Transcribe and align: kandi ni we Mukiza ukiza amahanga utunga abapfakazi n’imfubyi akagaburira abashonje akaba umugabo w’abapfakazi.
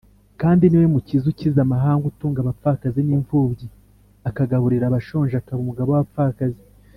kandi 0.41 0.63
ni 0.67 0.77
we 0.81 0.85
Mukiza 0.93 1.25
ukiza 1.31 1.59
amahanga 1.65 2.03
utunga 2.11 2.37
abapfakazi 2.41 2.99
n’imfubyi 3.03 3.67
akagaburira 4.29 4.85
abashonje 4.87 5.33
akaba 5.37 5.61
umugabo 5.61 5.89
w’abapfakazi. 5.91 6.61